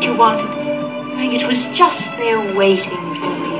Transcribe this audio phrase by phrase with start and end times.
[0.00, 0.48] what you wanted.
[1.34, 2.84] It was just there waiting
[3.16, 3.59] for you.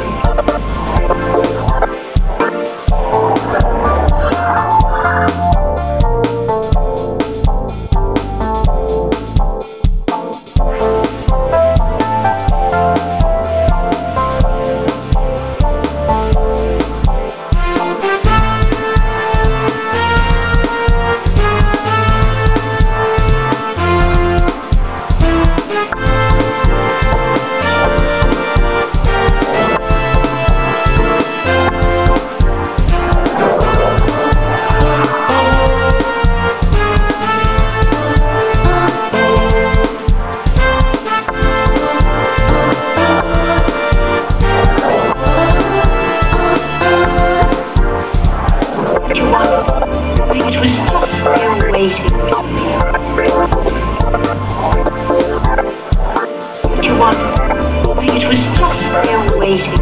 [59.51, 59.80] waiting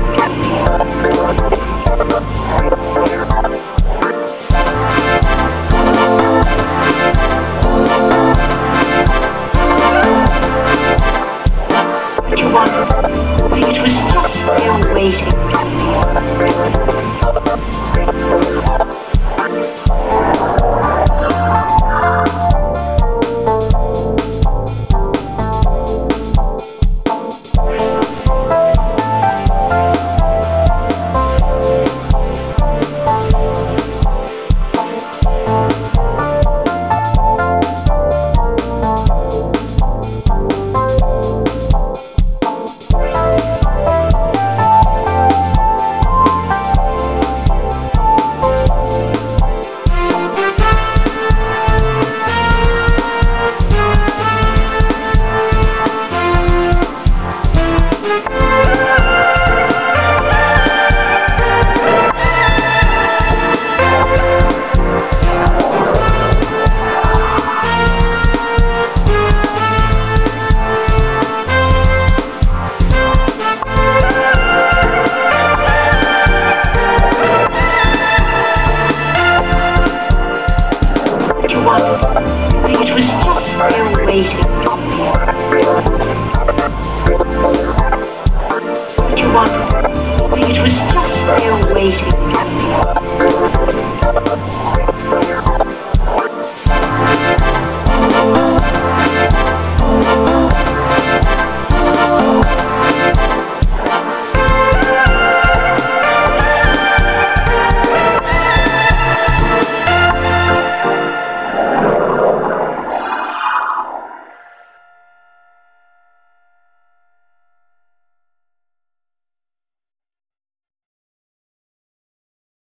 [84.24, 84.69] dating.